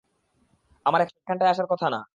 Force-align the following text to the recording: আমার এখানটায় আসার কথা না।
আমার 0.85 0.99
এখানটায় 1.03 1.51
আসার 1.51 1.67
কথা 1.71 1.87
না। 1.89 2.01